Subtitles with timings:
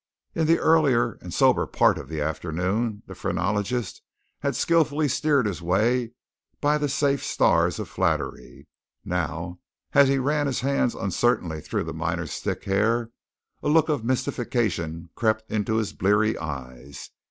[0.33, 4.01] In the earlier and soberer part of the afternoon the phrenologist
[4.39, 6.13] had skilfully steered his way
[6.59, 8.67] by the safe stars of flattery.
[9.05, 9.59] Now,
[9.93, 13.11] as he ran his hands uncertainly through the miner's thick hair,
[13.61, 17.11] a look of mystification crept into his bleary eyes.